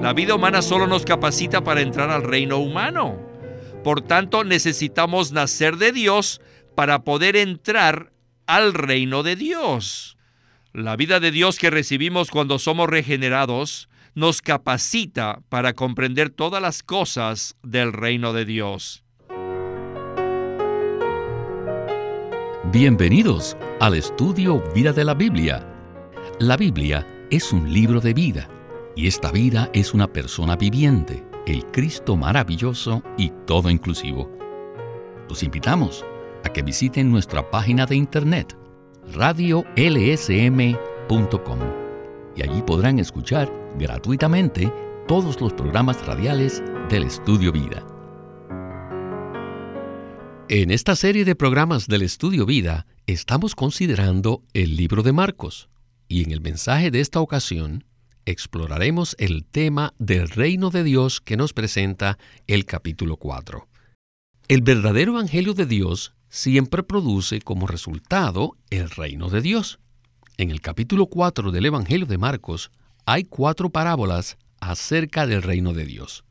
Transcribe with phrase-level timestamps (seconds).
[0.00, 3.18] La vida humana solo nos capacita para entrar al reino humano.
[3.82, 6.40] Por tanto, necesitamos nacer de Dios
[6.76, 8.12] para poder entrar
[8.46, 10.16] al reino de Dios.
[10.72, 16.84] La vida de Dios que recibimos cuando somos regenerados nos capacita para comprender todas las
[16.84, 19.02] cosas del reino de Dios.
[22.70, 25.66] Bienvenidos al estudio Vida de la Biblia.
[26.38, 28.48] La Biblia es un libro de vida
[28.98, 34.28] y esta vida es una persona viviente, el Cristo maravilloso y todo inclusivo.
[35.28, 36.04] Los invitamos
[36.44, 38.58] a que visiten nuestra página de internet
[39.14, 39.68] radiolsm.com
[42.34, 44.72] y allí podrán escuchar gratuitamente
[45.06, 47.86] todos los programas radiales del Estudio Vida.
[50.48, 55.68] En esta serie de programas del Estudio Vida estamos considerando el libro de Marcos
[56.08, 57.84] y en el mensaje de esta ocasión
[58.30, 63.66] exploraremos el tema del reino de Dios que nos presenta el capítulo 4.
[64.48, 69.78] El verdadero Evangelio de Dios siempre produce como resultado el reino de Dios.
[70.36, 72.70] En el capítulo 4 del Evangelio de Marcos
[73.06, 76.24] hay cuatro parábolas acerca del reino de Dios.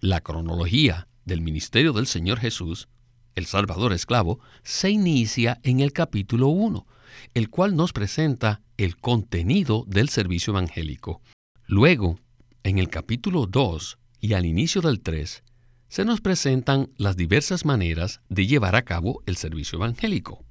[0.00, 2.88] La cronología del ministerio del Señor Jesús,
[3.34, 6.86] el Salvador esclavo, se inicia en el capítulo 1,
[7.34, 11.20] el cual nos presenta el contenido del servicio evangélico.
[11.66, 12.18] Luego,
[12.62, 15.42] en el capítulo 2 y al inicio del 3,
[15.88, 20.44] se nos presentan las diversas maneras de llevar a cabo el servicio evangélico.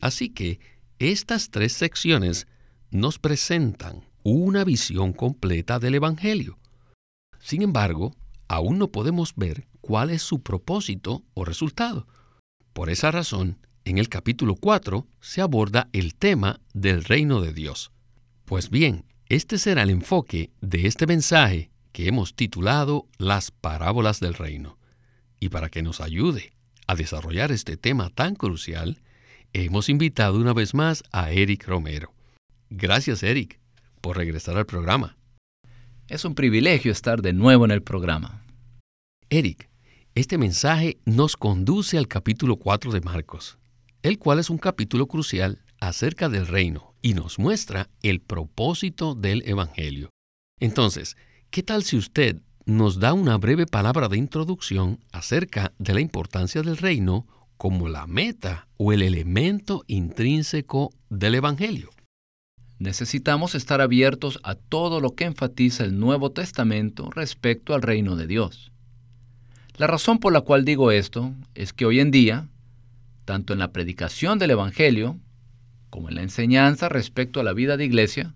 [0.00, 0.60] Así que
[0.98, 2.46] estas tres secciones
[2.90, 6.58] nos presentan una visión completa del Evangelio.
[7.38, 8.14] Sin embargo,
[8.48, 12.06] aún no podemos ver cuál es su propósito o resultado.
[12.72, 17.90] Por esa razón, en el capítulo 4 se aborda el tema del reino de Dios.
[18.44, 24.34] Pues bien, este será el enfoque de este mensaje que hemos titulado Las parábolas del
[24.34, 24.78] reino.
[25.40, 26.52] Y para que nos ayude
[26.86, 29.00] a desarrollar este tema tan crucial,
[29.52, 32.12] hemos invitado una vez más a Eric Romero.
[32.70, 33.58] Gracias, Eric,
[34.00, 35.16] por regresar al programa.
[36.08, 38.44] Es un privilegio estar de nuevo en el programa.
[39.28, 39.70] Eric,
[40.14, 43.58] este mensaje nos conduce al capítulo 4 de Marcos,
[44.02, 49.42] el cual es un capítulo crucial acerca del reino y nos muestra el propósito del
[49.46, 50.10] Evangelio.
[50.60, 51.16] Entonces,
[51.52, 56.62] ¿Qué tal si usted nos da una breve palabra de introducción acerca de la importancia
[56.62, 57.26] del reino
[57.58, 61.90] como la meta o el elemento intrínseco del Evangelio?
[62.78, 68.26] Necesitamos estar abiertos a todo lo que enfatiza el Nuevo Testamento respecto al reino de
[68.26, 68.72] Dios.
[69.76, 72.48] La razón por la cual digo esto es que hoy en día,
[73.24, 75.18] tanto en la predicación del Evangelio
[75.90, 78.34] como en la enseñanza respecto a la vida de iglesia,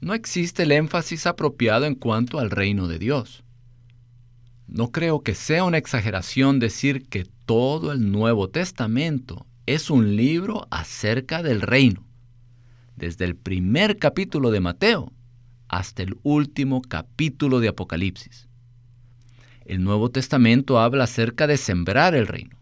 [0.00, 3.44] no existe el énfasis apropiado en cuanto al reino de Dios.
[4.66, 10.68] No creo que sea una exageración decir que todo el Nuevo Testamento es un libro
[10.70, 12.06] acerca del reino,
[12.96, 15.12] desde el primer capítulo de Mateo
[15.68, 18.48] hasta el último capítulo de Apocalipsis.
[19.64, 22.59] El Nuevo Testamento habla acerca de sembrar el reino,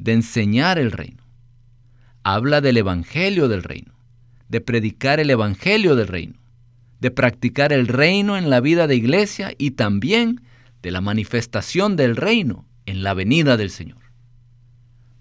[0.00, 1.22] de enseñar el reino.
[2.24, 3.94] Habla del Evangelio del reino,
[4.48, 6.40] de predicar el Evangelio del reino
[7.00, 10.42] de practicar el reino en la vida de iglesia y también
[10.82, 13.98] de la manifestación del reino en la venida del Señor.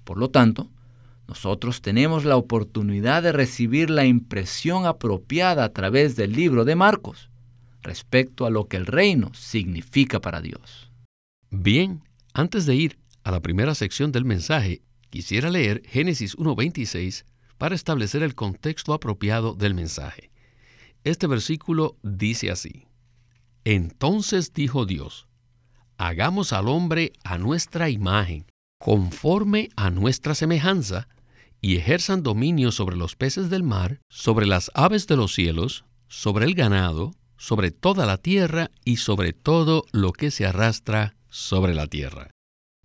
[0.04, 0.70] Por lo tanto,
[1.28, 7.30] nosotros tenemos la oportunidad de recibir la impresión apropiada a través del libro de Marcos
[7.82, 10.92] respecto a lo que el reino significa para Dios.
[11.50, 12.02] Bien,
[12.34, 12.99] antes de ir
[13.30, 14.82] a la primera sección del mensaje,
[15.12, 17.26] quisiera leer Génesis 1.26
[17.60, 20.32] para establecer el contexto apropiado del mensaje.
[21.04, 22.88] Este versículo dice así,
[23.66, 25.28] Entonces dijo Dios,
[26.00, 28.48] hagamos al hombre a nuestra imagen,
[28.80, 31.08] conforme a nuestra semejanza,
[31.62, 36.46] y ejerzan dominio sobre los peces del mar, sobre las aves de los cielos, sobre
[36.46, 41.86] el ganado, sobre toda la tierra y sobre todo lo que se arrastra sobre la
[41.86, 42.32] tierra.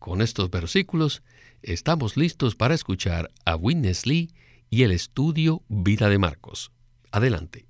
[0.05, 1.23] Con estos versículos
[1.63, 4.29] estamos listos para escuchar a Witness Lee
[4.69, 6.73] y el estudio Vida de Marcos.
[7.11, 7.65] Adelante.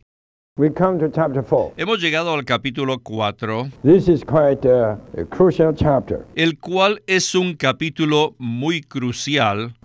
[1.77, 3.69] Hemos llegado al capítulo 4,
[6.35, 9.77] el cual es un capítulo muy crucial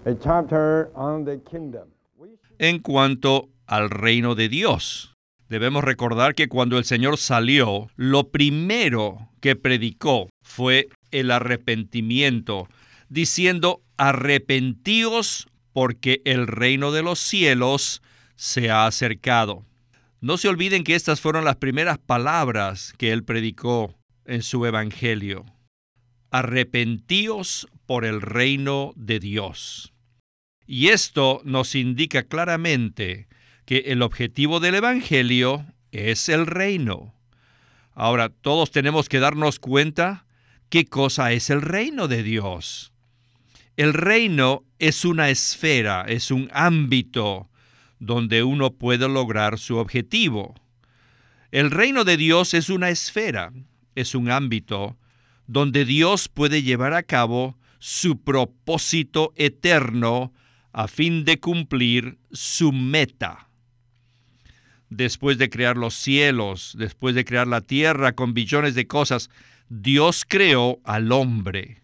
[2.58, 5.14] en cuanto al reino de Dios.
[5.50, 12.68] Debemos recordar que cuando el Señor salió, lo primero que predicó fue el arrepentimiento,
[13.08, 18.02] diciendo, arrepentíos porque el reino de los cielos
[18.36, 19.64] se ha acercado.
[20.22, 25.46] No se olviden que estas fueron las primeras palabras que él predicó en su evangelio.
[26.32, 29.94] Arrepentíos por el reino de Dios.
[30.66, 33.28] Y esto nos indica claramente
[33.66, 37.14] que el objetivo del evangelio es el reino.
[37.94, 40.26] Ahora, todos tenemos que darnos cuenta
[40.70, 42.94] qué cosa es el reino de Dios.
[43.76, 47.50] El reino es una esfera, es un ámbito
[48.00, 50.56] donde uno puede lograr su objetivo.
[51.52, 53.52] El reino de Dios es una esfera,
[53.96, 54.98] es un ámbito
[55.48, 60.34] donde Dios puede llevar a cabo su propósito eterno
[60.72, 63.49] a fin de cumplir su meta
[64.90, 69.30] después de crear los cielos, después de crear la tierra con billones de cosas,
[69.70, 71.84] Dios creó al hombre.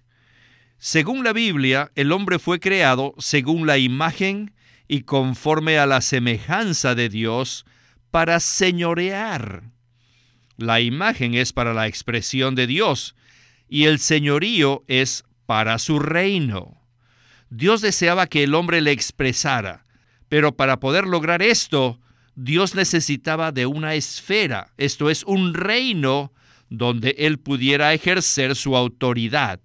[0.77, 4.53] Según la Biblia, el hombre fue creado según la imagen
[4.87, 7.65] y conforme a la semejanza de Dios
[8.11, 9.63] para señorear.
[10.57, 13.15] La imagen es para la expresión de Dios
[13.67, 16.81] y el señorío es para su reino.
[17.49, 19.83] Dios deseaba que el hombre le expresara,
[20.29, 21.99] pero para poder lograr esto,
[22.35, 26.33] Dios necesitaba de una esfera, esto es, un reino
[26.69, 29.61] donde él pudiera ejercer su autoridad.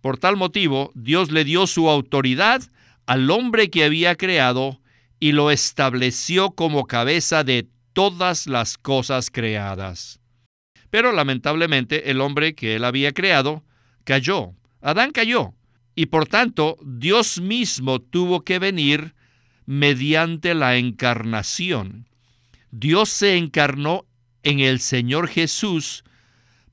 [0.00, 2.62] Por tal motivo, Dios le dio su autoridad
[3.06, 4.80] al hombre que había creado
[5.20, 10.20] y lo estableció como cabeza de todas las cosas creadas.
[10.90, 13.64] Pero lamentablemente el hombre que él había creado
[14.04, 14.52] cayó.
[14.80, 15.54] Adán cayó.
[15.94, 19.15] Y por tanto, Dios mismo tuvo que venir
[19.66, 22.08] mediante la encarnación.
[22.70, 24.06] Dios se encarnó
[24.42, 26.04] en el Señor Jesús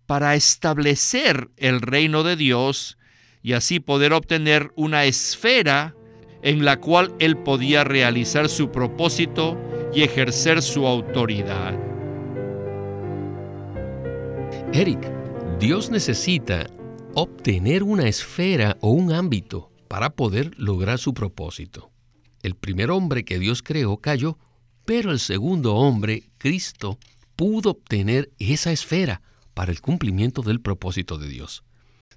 [0.06, 2.98] para establecer el reino de Dios
[3.42, 5.96] y así poder obtener una esfera
[6.42, 9.58] en la cual Él podía realizar su propósito
[9.94, 11.78] y ejercer su autoridad.
[14.74, 15.00] Eric,
[15.60, 16.68] Dios necesita
[17.14, 21.93] obtener una esfera o un ámbito para poder lograr su propósito.
[22.44, 24.38] El primer hombre que Dios creó cayó,
[24.86, 27.00] pero el segundo hombre, Cristo,
[27.38, 29.22] pudo obtener esa esfera
[29.54, 31.64] para el cumplimiento del propósito de Dios.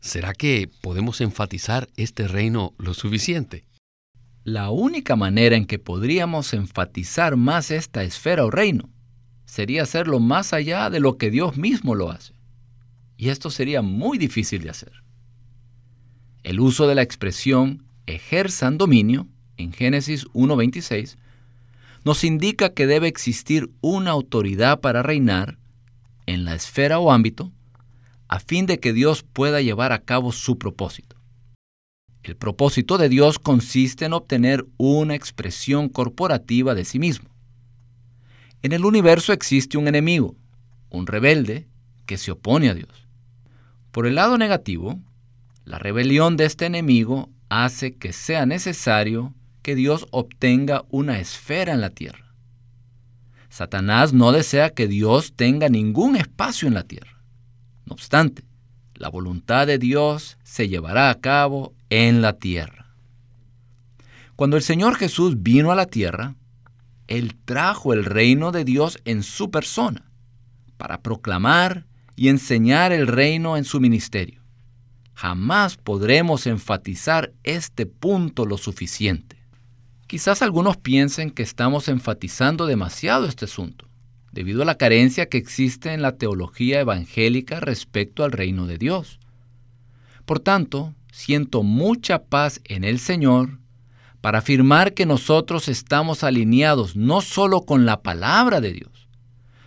[0.00, 3.64] ¿Será que podemos enfatizar este reino lo suficiente?
[4.42, 8.90] La única manera en que podríamos enfatizar más esta esfera o reino
[9.44, 12.34] sería hacerlo más allá de lo que Dios mismo lo hace.
[13.16, 14.92] Y esto sería muy difícil de hacer.
[16.42, 21.16] El uso de la expresión ejerzan dominio en Génesis 1.26
[22.04, 25.58] nos indica que debe existir una autoridad para reinar
[26.26, 27.52] en la esfera o ámbito
[28.28, 31.16] a fin de que Dios pueda llevar a cabo su propósito.
[32.22, 37.30] El propósito de Dios consiste en obtener una expresión corporativa de sí mismo.
[38.62, 40.34] En el universo existe un enemigo,
[40.90, 41.68] un rebelde,
[42.04, 43.06] que se opone a Dios.
[43.92, 45.00] Por el lado negativo,
[45.64, 49.34] la rebelión de este enemigo hace que sea necesario
[49.66, 52.32] que Dios obtenga una esfera en la tierra.
[53.48, 57.20] Satanás no desea que Dios tenga ningún espacio en la tierra.
[57.84, 58.44] No obstante,
[58.94, 62.94] la voluntad de Dios se llevará a cabo en la tierra.
[64.36, 66.36] Cuando el Señor Jesús vino a la tierra,
[67.08, 70.12] Él trajo el reino de Dios en su persona
[70.76, 74.44] para proclamar y enseñar el reino en su ministerio.
[75.14, 79.35] Jamás podremos enfatizar este punto lo suficiente.
[80.06, 83.88] Quizás algunos piensen que estamos enfatizando demasiado este asunto
[84.30, 89.18] debido a la carencia que existe en la teología evangélica respecto al reino de Dios.
[90.26, 93.58] Por tanto, siento mucha paz en el Señor
[94.20, 99.08] para afirmar que nosotros estamos alineados no solo con la palabra de Dios,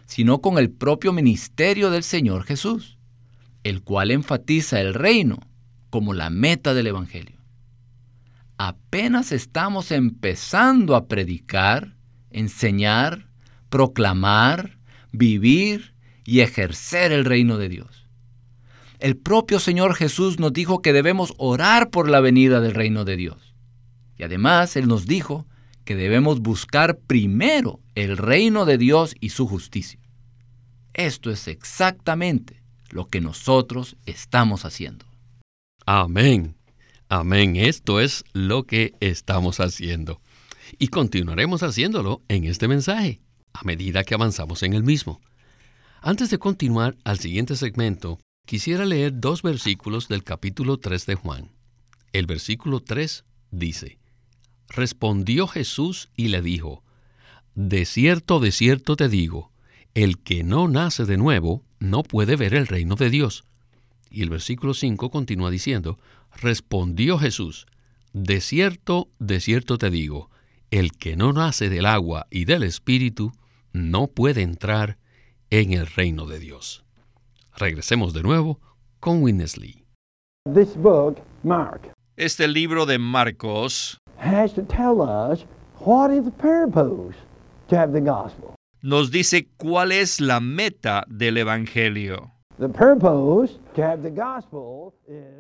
[0.06, 3.00] sino con el propio ministerio del Señor Jesús,
[3.64, 5.40] el cual enfatiza el reino
[5.90, 7.39] como la meta del Evangelio.
[8.62, 11.96] Apenas estamos empezando a predicar,
[12.30, 13.30] enseñar,
[13.70, 14.78] proclamar,
[15.14, 15.94] vivir
[16.26, 18.10] y ejercer el reino de Dios.
[19.00, 23.16] El propio Señor Jesús nos dijo que debemos orar por la venida del reino de
[23.16, 23.56] Dios.
[24.18, 25.48] Y además Él nos dijo
[25.86, 30.02] que debemos buscar primero el reino de Dios y su justicia.
[30.94, 35.06] Esto es exactamente lo que nosotros estamos haciendo.
[35.86, 36.59] Amén.
[37.12, 37.56] Amén.
[37.56, 40.22] Esto es lo que estamos haciendo.
[40.78, 43.20] Y continuaremos haciéndolo en este mensaje
[43.52, 45.20] a medida que avanzamos en el mismo.
[46.02, 51.52] Antes de continuar al siguiente segmento, quisiera leer dos versículos del capítulo 3 de Juan.
[52.14, 53.98] El versículo 3 dice,
[54.68, 56.84] Respondió Jesús y le dijo,
[57.56, 59.52] de cierto, de cierto te digo,
[59.96, 63.46] el que no nace de nuevo no puede ver el reino de Dios.
[64.12, 65.98] Y el versículo 5 continúa diciendo,
[66.36, 67.68] respondió Jesús,
[68.14, 70.30] de cierto, de cierto te digo,
[70.72, 73.32] el que no nace del agua y del Espíritu
[73.74, 74.98] no puede entrar
[75.50, 76.84] en el reino de Dios.
[77.56, 78.60] Regresemos de nuevo
[79.00, 79.84] con Winnesley.
[82.16, 83.98] Este libro de Marcos
[88.82, 92.32] nos dice cuál es la meta del Evangelio.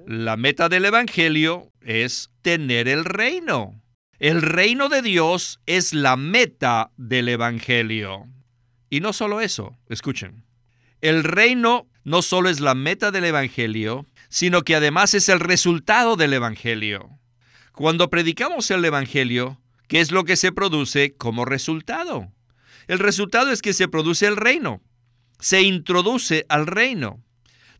[0.08, 3.82] La meta del Evangelio es tener el reino.
[4.20, 8.30] El reino de Dios es la meta del Evangelio.
[8.90, 10.46] Y no solo eso, escuchen.
[11.02, 16.16] El reino no solo es la meta del Evangelio, sino que además es el resultado
[16.16, 17.20] del Evangelio.
[17.74, 19.60] Cuando predicamos el Evangelio,
[19.90, 22.32] ¿qué es lo que se produce como resultado?
[22.88, 24.82] El resultado es que se produce el reino,
[25.39, 27.24] se introduce al reino.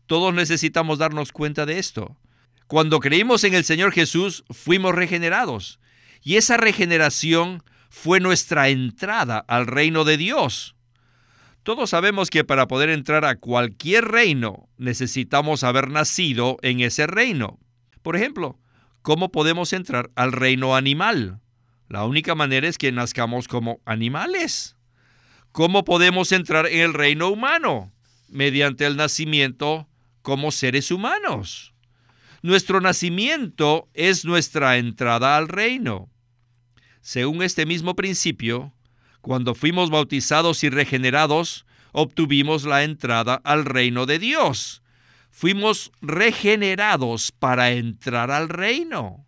[0.06, 2.16] Todos necesitamos darnos cuenta de esto.
[2.66, 5.78] Cuando creímos en el Señor Jesús, fuimos regenerados.
[6.22, 10.74] Y esa regeneración fue nuestra entrada al reino de Dios.
[11.62, 17.58] Todos sabemos que para poder entrar a cualquier reino necesitamos haber nacido en ese reino.
[18.02, 18.58] Por ejemplo,
[19.02, 21.40] ¿cómo podemos entrar al reino animal?
[21.88, 24.76] La única manera es que nazcamos como animales.
[25.52, 27.92] ¿Cómo podemos entrar en el reino humano?
[28.28, 29.88] Mediante el nacimiento
[30.22, 31.74] como seres humanos.
[32.42, 36.08] Nuestro nacimiento es nuestra entrada al reino.
[37.00, 38.72] Según este mismo principio,
[39.20, 44.82] cuando fuimos bautizados y regenerados, obtuvimos la entrada al reino de Dios.
[45.30, 49.26] Fuimos regenerados para entrar al reino.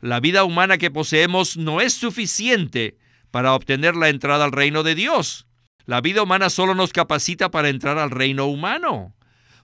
[0.00, 2.96] La vida humana que poseemos no es suficiente
[3.32, 5.46] para obtener la entrada al reino de Dios.
[5.84, 9.16] La vida humana solo nos capacita para entrar al reino humano.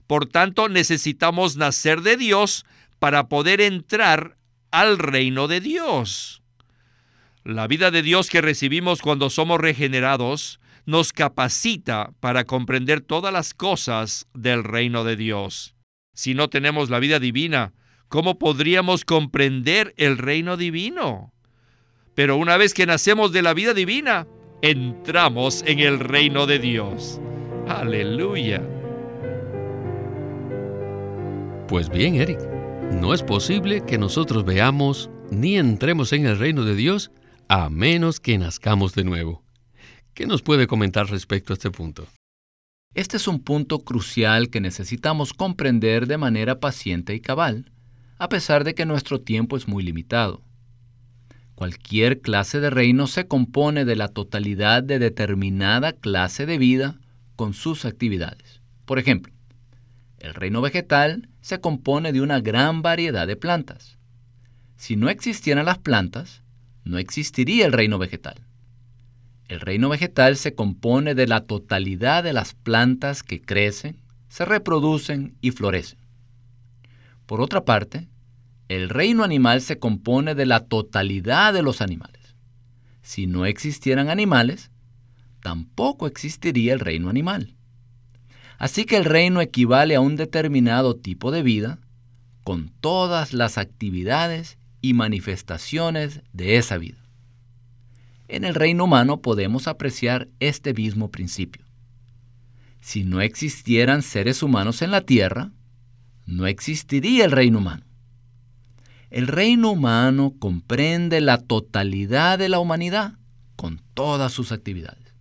[0.05, 2.65] Por tanto, necesitamos nacer de Dios
[2.97, 4.35] para poder entrar
[4.71, 6.41] al reino de Dios.
[7.43, 13.53] La vida de Dios que recibimos cuando somos regenerados nos capacita para comprender todas las
[13.53, 15.75] cosas del reino de Dios.
[16.13, 17.73] Si no tenemos la vida divina,
[18.07, 21.31] ¿cómo podríamos comprender el reino divino?
[22.19, 24.27] Pero una vez que nacemos de la vida divina,
[24.61, 27.17] entramos en el reino de Dios.
[27.65, 28.61] Aleluya.
[31.69, 32.41] Pues bien, Eric,
[32.91, 37.09] no es posible que nosotros veamos ni entremos en el reino de Dios
[37.47, 39.41] a menos que nazcamos de nuevo.
[40.13, 42.05] ¿Qué nos puede comentar respecto a este punto?
[42.93, 47.71] Este es un punto crucial que necesitamos comprender de manera paciente y cabal,
[48.17, 50.43] a pesar de que nuestro tiempo es muy limitado.
[51.59, 56.95] Cualquier clase de reino se compone de la totalidad de determinada clase de vida
[57.35, 58.61] con sus actividades.
[58.85, 59.33] Por ejemplo,
[60.19, 63.97] el reino vegetal se compone de una gran variedad de plantas.
[64.77, 66.43] Si no existieran las plantas,
[66.85, 68.39] no existiría el reino vegetal.
[69.49, 73.97] El reino vegetal se compone de la totalidad de las plantas que crecen,
[74.29, 75.99] se reproducen y florecen.
[77.25, 78.07] Por otra parte,
[78.69, 82.35] el reino animal se compone de la totalidad de los animales.
[83.01, 84.69] Si no existieran animales,
[85.41, 87.55] tampoco existiría el reino animal.
[88.59, 91.79] Así que el reino equivale a un determinado tipo de vida
[92.43, 96.99] con todas las actividades y manifestaciones de esa vida.
[98.27, 101.65] En el reino humano podemos apreciar este mismo principio.
[102.81, 105.51] Si no existieran seres humanos en la tierra,
[106.27, 107.88] no existiría el reino humano.
[109.09, 113.13] El reino humano comprende la totalidad de la humanidad
[113.55, 115.15] con todas sus actividades.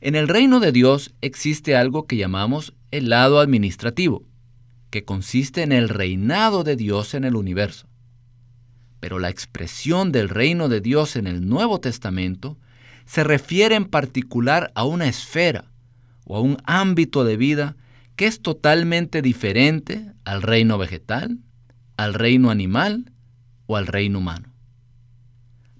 [0.00, 4.24] En el reino de Dios existe algo que llamamos el lado administrativo,
[4.90, 7.88] que consiste en el reinado de Dios en el universo.
[9.00, 12.58] Pero la expresión del reino de Dios en el Nuevo Testamento
[13.06, 15.72] se refiere en particular a una esfera
[16.24, 17.76] o a un ámbito de vida
[18.14, 21.38] que es totalmente diferente al reino vegetal,
[21.96, 23.12] al reino animal
[23.66, 24.52] o al reino humano.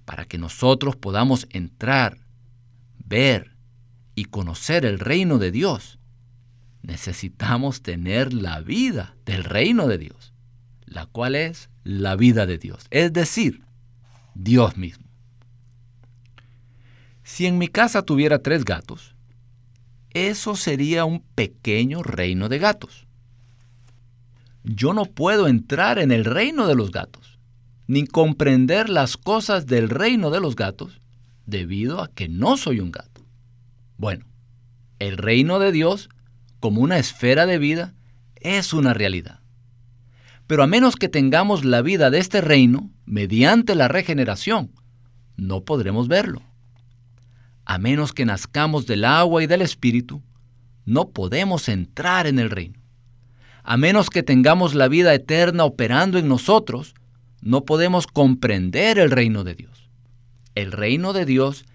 [0.05, 2.17] Para que nosotros podamos entrar,
[3.05, 3.57] ver,
[4.15, 5.99] y conocer el reino de Dios,
[6.81, 10.33] necesitamos tener la vida del reino de Dios,
[10.85, 13.63] la cual es la vida de Dios, es decir,
[14.33, 15.05] Dios mismo.
[17.23, 19.15] Si en mi casa tuviera tres gatos,
[20.11, 23.06] eso sería un pequeño reino de gatos.
[24.69, 27.39] Yo no puedo entrar en el reino de los gatos,
[27.87, 30.99] ni comprender las cosas del reino de los gatos,
[31.45, 33.25] debido a que no soy un gato.
[33.97, 34.25] Bueno,
[34.99, 36.09] el reino de Dios,
[36.59, 37.93] como una esfera de vida,
[38.35, 39.39] es una realidad.
[40.47, 44.73] Pero a menos que tengamos la vida de este reino mediante la regeneración,
[45.37, 46.41] no podremos verlo.
[47.63, 50.21] A menos que nazcamos del agua y del espíritu,
[50.83, 52.76] no podemos entrar en el reino.
[53.69, 56.93] A menos que tengamos la vida eterna operando en nosotros,
[57.41, 59.89] no podemos comprender el reino de Dios.
[60.55, 61.65] El reino de Dios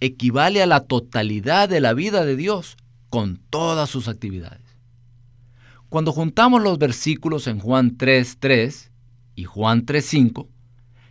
[0.00, 2.78] equivale a la totalidad de la vida de Dios
[3.10, 4.62] con todas sus actividades.
[5.90, 8.88] Cuando juntamos los versículos en Juan 3.3
[9.34, 10.48] y Juan 3.5,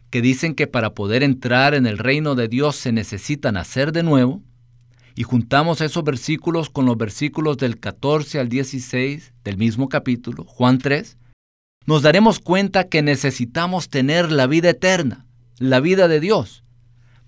[0.10, 4.02] que dicen que para poder entrar en el reino de Dios se necesita nacer de
[4.02, 4.42] nuevo,
[5.16, 10.78] y juntamos esos versículos con los versículos del 14 al 16 del mismo capítulo, Juan
[10.78, 11.18] 3,
[11.86, 15.26] nos daremos cuenta que necesitamos tener la vida eterna,
[15.58, 16.64] la vida de Dios,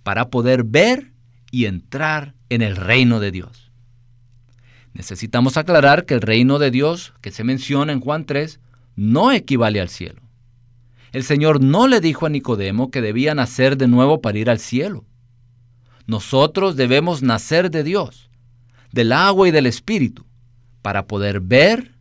[0.04, 1.12] para poder ver
[1.52, 3.72] y entrar en el reino de Dios.
[4.94, 8.60] Necesitamos aclarar que el reino de Dios que se menciona en Juan 3
[8.96, 10.22] no equivale al cielo.
[11.12, 14.60] El Señor no le dijo a Nicodemo que debía nacer de nuevo para ir al
[14.60, 15.06] cielo.
[16.06, 18.30] Nosotros debemos nacer de Dios,
[18.92, 20.26] del agua y del Espíritu,
[20.82, 21.96] para poder ver,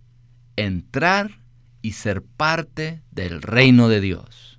[0.56, 1.40] entrar
[1.82, 4.58] y ser parte del reino de Dios.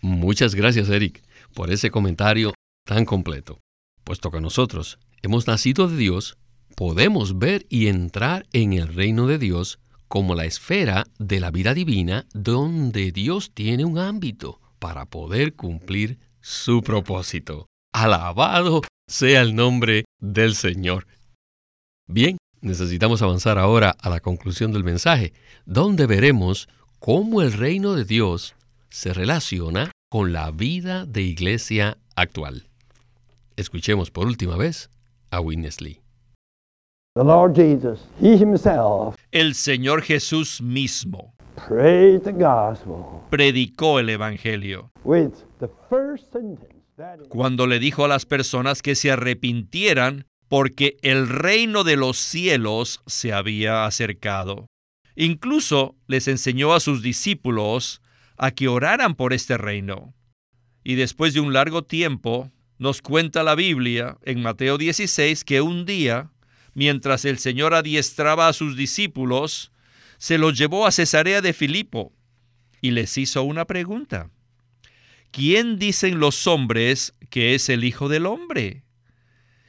[0.00, 1.22] Muchas gracias, Eric,
[1.54, 2.52] por ese comentario
[2.84, 3.60] tan completo.
[4.02, 6.36] Puesto que nosotros hemos nacido de Dios,
[6.76, 9.78] podemos ver y entrar en el reino de Dios
[10.08, 16.18] como la esfera de la vida divina donde Dios tiene un ámbito para poder cumplir
[16.40, 17.66] su propósito.
[17.96, 21.06] Alabado sea el nombre del Señor.
[22.08, 25.32] Bien, necesitamos avanzar ahora a la conclusión del mensaje,
[25.64, 28.56] donde veremos cómo el reino de Dios
[28.88, 32.66] se relaciona con la vida de iglesia actual.
[33.54, 34.90] Escuchemos por última vez
[35.30, 36.00] a Witness Lee.
[39.30, 41.32] El Señor Jesús mismo
[43.30, 44.90] predicó el Evangelio
[47.28, 53.00] cuando le dijo a las personas que se arrepintieran porque el reino de los cielos
[53.06, 54.66] se había acercado.
[55.16, 58.02] Incluso les enseñó a sus discípulos
[58.36, 60.14] a que oraran por este reino.
[60.82, 65.86] Y después de un largo tiempo, nos cuenta la Biblia en Mateo 16 que un
[65.86, 66.30] día,
[66.74, 69.72] mientras el Señor adiestraba a sus discípulos,
[70.18, 72.12] se los llevó a Cesarea de Filipo
[72.80, 74.30] y les hizo una pregunta.
[75.34, 78.84] ¿Quién dicen los hombres que es el Hijo del Hombre?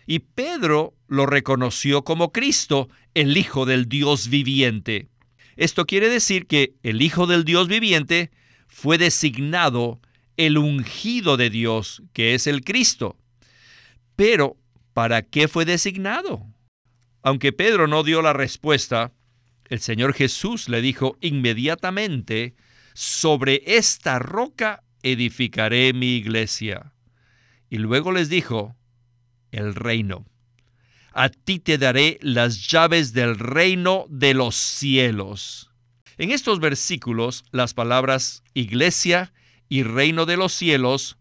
[0.05, 5.09] Y Pedro lo reconoció como Cristo, el Hijo del Dios viviente.
[5.55, 8.29] Esto quiere decir que el Hijo del Dios viviente
[8.67, 9.99] fue designado
[10.37, 13.17] el ungido de Dios, que es el Cristo.
[14.15, 14.57] Pero,
[14.93, 16.45] ¿para qué fue designado?
[17.23, 19.13] Aunque Pedro no dio la respuesta,
[19.69, 22.53] el Señor Jesús le dijo inmediatamente,
[22.93, 26.91] sobre esta roca edificaré mi iglesia.
[27.69, 28.75] Y luego les dijo,
[29.51, 30.25] el reino.
[31.13, 35.71] A ti te daré las llaves del reino de los cielos.
[36.17, 39.31] En estos versículos, las palabras iglesia
[39.69, 41.17] y reino de los cielos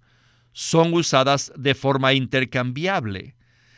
[0.53, 3.37] son usadas de forma intercambiable.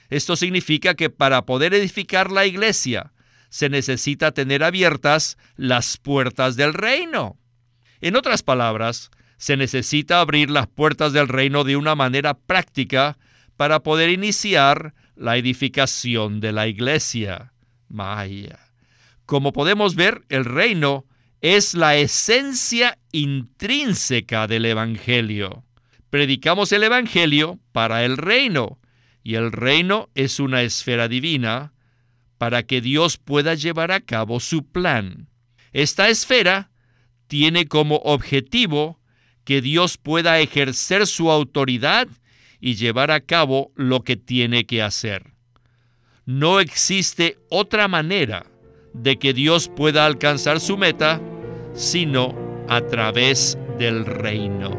[0.09, 3.13] Esto significa que para poder edificar la iglesia
[3.49, 7.39] se necesita tener abiertas las puertas del reino.
[8.01, 13.19] En otras palabras, se necesita abrir las puertas del reino de una manera práctica
[13.57, 17.53] para poder iniciar la edificación de la iglesia.
[17.89, 18.59] Maya.
[19.25, 21.07] Como podemos ver, el reino
[21.41, 25.65] es la esencia intrínseca del Evangelio.
[26.11, 28.79] Predicamos el Evangelio para el reino,
[29.23, 31.73] y el reino es una esfera divina
[32.39, 35.29] para que Dios pueda llevar a cabo su plan.
[35.73, 36.71] Esta esfera
[37.27, 39.01] tiene como objetivo
[39.47, 42.09] que Dios pueda ejercer su autoridad
[42.61, 45.35] y llevar a cabo lo que tiene que hacer.
[46.27, 48.45] No existe otra manera
[48.93, 51.21] de que Dios pueda alcanzar su meta
[51.75, 52.35] sino
[52.69, 54.71] a través del reino.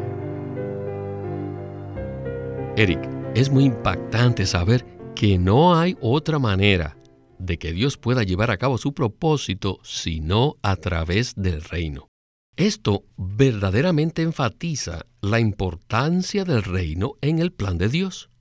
[2.75, 2.99] Eric,
[3.35, 6.97] es muy impactante saber que no hay otra manera
[7.39, 12.09] de que Dios pueda llevar a cabo su propósito sino a través del reino.
[12.57, 18.31] Esto verdaderamente enfatiza la importancia del reino en el plan de Dios.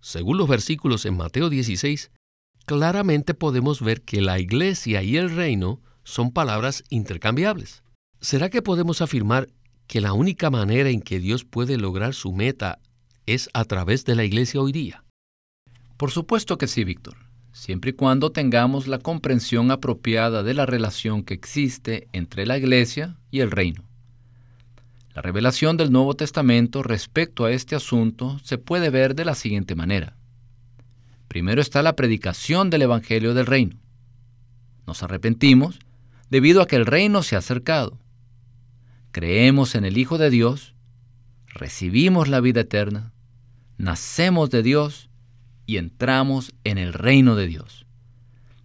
[0.00, 2.10] Según los versículos en Mateo 16,
[2.64, 7.82] claramente podemos ver que la iglesia y el reino son palabras intercambiables.
[8.22, 9.50] ¿Será que podemos afirmar
[9.86, 12.78] que la única manera en que Dios puede lograr su meta
[13.26, 15.04] es a través de la iglesia hoy día?
[15.98, 17.18] Por supuesto que sí, Víctor,
[17.52, 23.17] siempre y cuando tengamos la comprensión apropiada de la relación que existe entre la Iglesia
[23.30, 23.84] y el reino.
[25.14, 29.74] La revelación del Nuevo Testamento respecto a este asunto se puede ver de la siguiente
[29.74, 30.16] manera.
[31.26, 33.76] Primero está la predicación del Evangelio del Reino.
[34.86, 35.78] Nos arrepentimos
[36.30, 37.98] debido a que el reino se ha acercado.
[39.10, 40.74] Creemos en el Hijo de Dios,
[41.46, 43.12] recibimos la vida eterna,
[43.76, 45.10] nacemos de Dios
[45.66, 47.86] y entramos en el reino de Dios,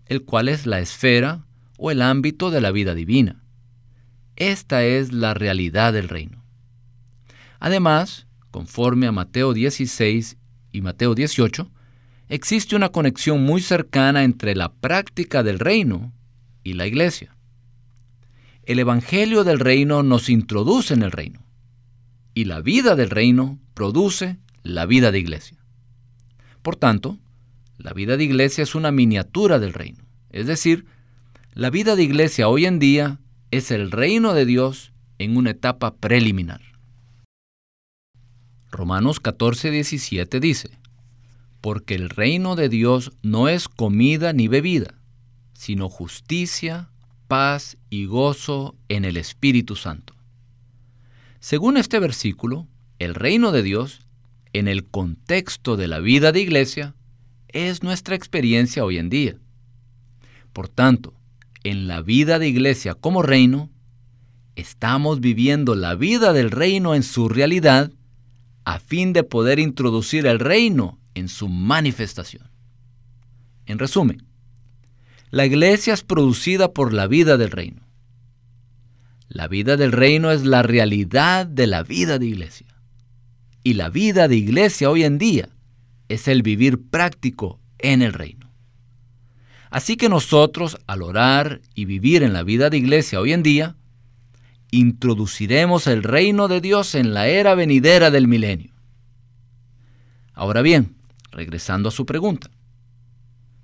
[0.05, 1.45] el cual es la esfera
[1.77, 3.42] o el ámbito de la vida divina.
[4.35, 6.43] Esta es la realidad del reino.
[7.59, 10.37] Además, conforme a Mateo 16
[10.71, 11.71] y Mateo 18,
[12.29, 16.11] existe una conexión muy cercana entre la práctica del reino
[16.63, 17.35] y la iglesia.
[18.63, 21.45] El Evangelio del reino nos introduce en el reino
[22.33, 25.57] y la vida del reino produce la vida de iglesia.
[26.61, 27.19] Por tanto,
[27.77, 30.03] la vida de iglesia es una miniatura del reino.
[30.29, 30.85] Es decir,
[31.53, 33.19] la vida de iglesia hoy en día
[33.53, 36.61] es el reino de Dios en una etapa preliminar.
[38.71, 40.71] Romanos 14, 17 dice,
[41.61, 44.95] porque el reino de Dios no es comida ni bebida,
[45.53, 46.89] sino justicia,
[47.27, 50.15] paz y gozo en el Espíritu Santo.
[51.39, 54.01] Según este versículo, el reino de Dios,
[54.53, 56.95] en el contexto de la vida de iglesia,
[57.49, 59.35] es nuestra experiencia hoy en día.
[60.53, 61.13] Por tanto,
[61.63, 63.69] en la vida de iglesia como reino,
[64.55, 67.91] estamos viviendo la vida del reino en su realidad
[68.65, 72.49] a fin de poder introducir el reino en su manifestación.
[73.65, 74.25] En resumen,
[75.31, 77.81] la iglesia es producida por la vida del reino.
[79.29, 82.67] La vida del reino es la realidad de la vida de iglesia.
[83.63, 85.49] Y la vida de iglesia hoy en día
[86.09, 88.52] es el vivir práctico en el reino.
[89.73, 93.75] Así que nosotros, al orar y vivir en la vida de iglesia hoy en día,
[94.69, 98.71] introduciremos el reino de Dios en la era venidera del milenio.
[100.35, 100.95] Ahora bien,
[101.31, 102.51] regresando a su pregunta.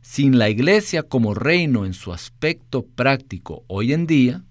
[0.01, 4.43] Sin la iglesia como reino en su aspecto práctico hoy en día,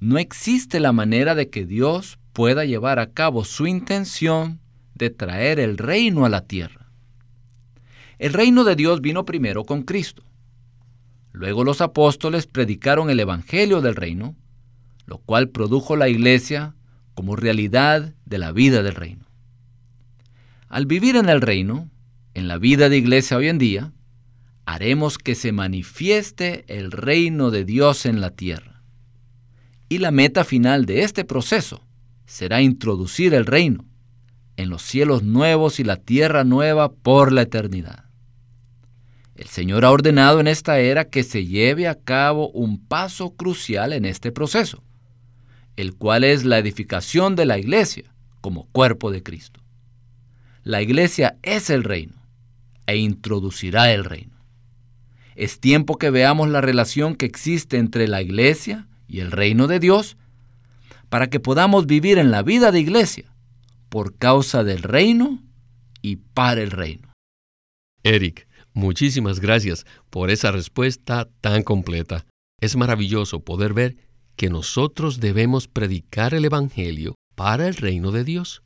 [0.00, 4.58] no existe la manera de que Dios pueda llevar a cabo su intención
[4.96, 6.88] de traer el reino a la tierra.
[8.18, 10.24] El reino de Dios vino primero con Cristo.
[11.34, 14.36] Luego los apóstoles predicaron el Evangelio del reino,
[15.04, 16.76] lo cual produjo la iglesia
[17.14, 19.26] como realidad de la vida del reino.
[20.68, 21.90] Al vivir en el reino,
[22.34, 23.92] en la vida de iglesia hoy en día,
[24.64, 28.84] haremos que se manifieste el reino de Dios en la tierra.
[29.88, 31.82] Y la meta final de este proceso
[32.26, 33.84] será introducir el reino
[34.56, 38.04] en los cielos nuevos y la tierra nueva por la eternidad.
[39.34, 43.92] El Señor ha ordenado en esta era que se lleve a cabo un paso crucial
[43.92, 44.84] en este proceso,
[45.76, 48.04] el cual es la edificación de la iglesia
[48.40, 49.60] como cuerpo de Cristo.
[50.62, 52.14] La iglesia es el reino
[52.86, 54.34] e introducirá el reino.
[55.34, 59.80] Es tiempo que veamos la relación que existe entre la iglesia y el reino de
[59.80, 60.16] Dios
[61.08, 63.32] para que podamos vivir en la vida de iglesia
[63.88, 65.42] por causa del reino
[66.02, 67.12] y para el reino.
[68.04, 72.26] Eric, muchísimas gracias por esa respuesta tan completa.
[72.60, 73.96] Es maravilloso poder ver
[74.36, 78.62] que nosotros debemos predicar el Evangelio para el reino de Dios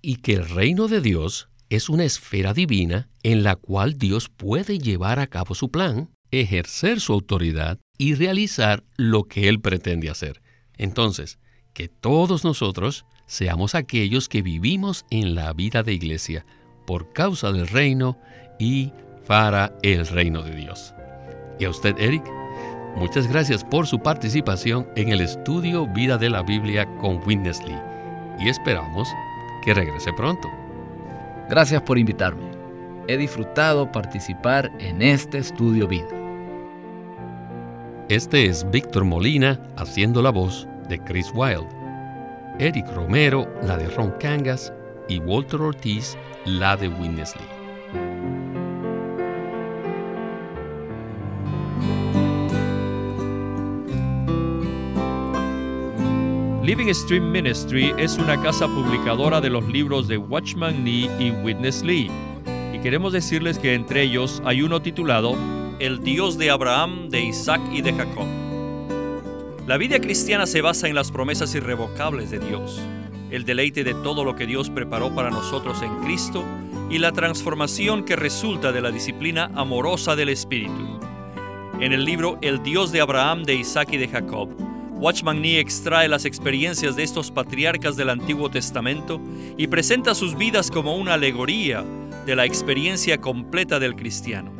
[0.00, 4.78] y que el reino de Dios es una esfera divina en la cual Dios puede
[4.78, 10.40] llevar a cabo su plan, ejercer su autoridad y realizar lo que Él pretende hacer.
[10.76, 11.38] Entonces,
[11.74, 16.46] que todos nosotros seamos aquellos que vivimos en la vida de iglesia
[16.86, 18.18] por causa del reino
[18.58, 18.92] y
[19.28, 20.94] para el reino de Dios.
[21.60, 22.24] Y a usted, Eric,
[22.96, 27.78] muchas gracias por su participación en el estudio Vida de la Biblia con Witness Lee.
[28.40, 29.06] Y esperamos
[29.64, 30.48] que regrese pronto.
[31.48, 32.50] Gracias por invitarme.
[33.06, 36.08] He disfrutado participar en este estudio vida.
[38.08, 41.68] Este es Víctor Molina haciendo la voz de Chris Wilde.
[42.58, 44.72] Eric Romero la de Ron Cangas
[45.08, 47.57] y Walter Ortiz la de Winnesley.
[56.68, 61.82] Living Stream Ministry es una casa publicadora de los libros de Watchman Nee y Witness
[61.82, 62.10] Lee.
[62.74, 65.34] Y queremos decirles que entre ellos hay uno titulado
[65.78, 68.26] El Dios de Abraham, de Isaac y de Jacob.
[69.66, 72.78] La vida cristiana se basa en las promesas irrevocables de Dios,
[73.30, 76.44] el deleite de todo lo que Dios preparó para nosotros en Cristo
[76.90, 81.00] y la transformación que resulta de la disciplina amorosa del Espíritu.
[81.80, 84.67] En el libro El Dios de Abraham, de Isaac y de Jacob,
[84.98, 89.20] Watchman Nee extrae las experiencias de estos patriarcas del Antiguo Testamento
[89.56, 91.84] y presenta sus vidas como una alegoría
[92.26, 94.50] de la experiencia completa del cristiano.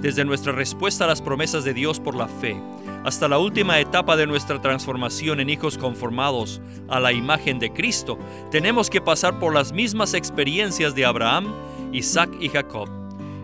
[0.00, 2.56] Desde nuestra respuesta a las promesas de Dios por la fe,
[3.04, 8.20] hasta la última etapa de nuestra transformación en hijos conformados a la imagen de Cristo,
[8.52, 11.52] tenemos que pasar por las mismas experiencias de Abraham,
[11.92, 12.88] Isaac y Jacob.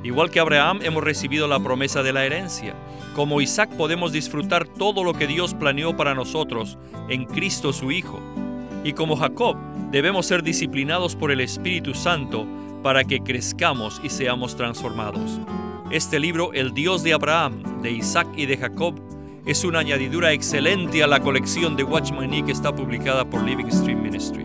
[0.05, 2.75] Igual que Abraham hemos recibido la promesa de la herencia.
[3.15, 6.79] Como Isaac podemos disfrutar todo lo que Dios planeó para nosotros
[7.11, 8.19] en Cristo su Hijo.
[8.85, 9.57] Y como Jacob
[9.91, 12.47] debemos ser disciplinados por el Espíritu Santo
[12.83, 15.39] para que crezcamos y seamos transformados.
[15.91, 18.95] Este libro, El Dios de Abraham, de Isaac y de Jacob,
[19.45, 23.71] es una añadidura excelente a la colección de Watchman Nee que está publicada por Living
[23.71, 24.45] Stream Ministry.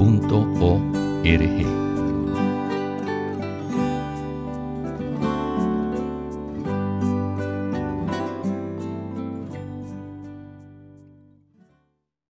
[0.00, 1.89] lsm.org.